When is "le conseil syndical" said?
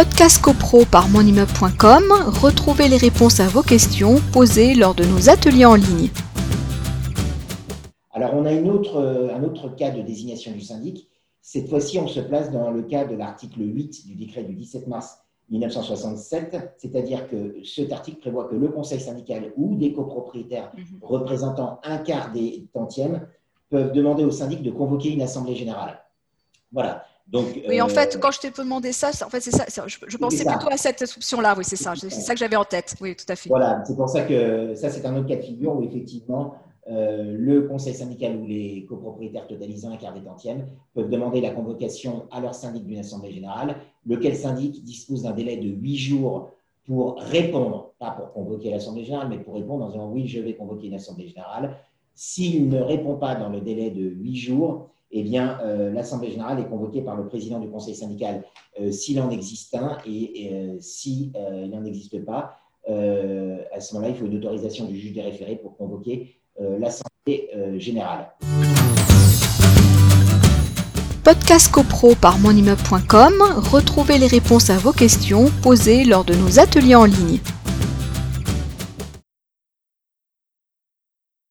18.56-19.52, 37.38-38.36